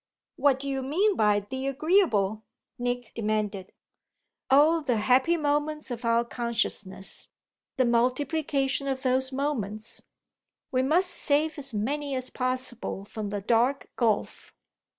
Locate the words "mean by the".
0.81-1.67